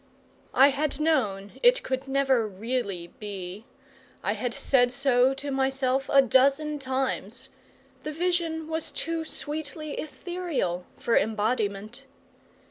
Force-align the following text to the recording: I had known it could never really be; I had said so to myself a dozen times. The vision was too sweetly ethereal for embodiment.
I 0.55 0.69
had 0.69 0.99
known 0.99 1.59
it 1.61 1.83
could 1.83 2.07
never 2.07 2.47
really 2.47 3.13
be; 3.19 3.65
I 4.23 4.33
had 4.33 4.51
said 4.51 4.91
so 4.91 5.35
to 5.35 5.51
myself 5.51 6.09
a 6.11 6.23
dozen 6.23 6.79
times. 6.79 7.49
The 8.01 8.11
vision 8.11 8.67
was 8.67 8.91
too 8.91 9.23
sweetly 9.23 9.93
ethereal 9.99 10.87
for 10.97 11.15
embodiment. 11.15 12.05